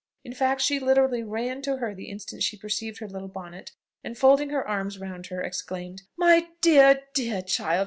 [0.23, 3.73] In fact, she literally ran to her the instant she perceived her little bonnet,
[4.03, 7.79] and, folding her arms round her, exclaimed "My dear, dear child!